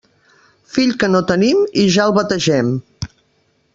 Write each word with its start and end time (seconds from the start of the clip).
Fill 0.77 0.93
que 1.03 1.09
no 1.15 1.21
tenim 1.31 1.61
i 1.83 1.85
ja 1.97 2.07
el 2.09 2.17
bategem. 2.17 2.73